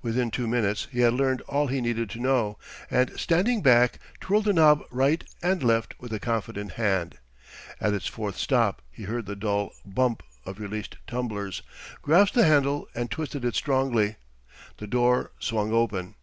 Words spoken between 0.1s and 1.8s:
two minutes he had learned all